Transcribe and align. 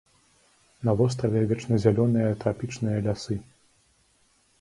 На 0.87 0.91
востраве 1.01 1.41
вечназялёныя 1.51 2.31
трапічныя 2.45 2.97
лясы. 3.09 3.37